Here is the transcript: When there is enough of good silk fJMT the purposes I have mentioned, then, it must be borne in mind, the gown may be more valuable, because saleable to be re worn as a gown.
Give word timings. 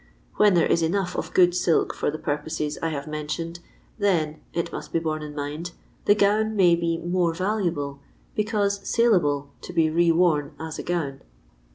When 0.37 0.55
there 0.55 0.65
is 0.65 0.81
enough 0.81 1.15
of 1.15 1.31
good 1.31 1.53
silk 1.53 1.93
fJMT 1.95 2.11
the 2.13 2.17
purposes 2.17 2.79
I 2.81 2.89
have 2.89 3.05
mentioned, 3.05 3.59
then, 3.99 4.41
it 4.51 4.71
must 4.71 4.91
be 4.91 4.97
borne 4.97 5.21
in 5.21 5.35
mind, 5.35 5.73
the 6.05 6.15
gown 6.15 6.55
may 6.55 6.75
be 6.75 6.97
more 6.97 7.35
valuable, 7.35 7.99
because 8.33 8.79
saleable 8.89 9.51
to 9.61 9.71
be 9.73 9.91
re 9.91 10.11
worn 10.11 10.55
as 10.59 10.79
a 10.79 10.83
gown. 10.83 11.21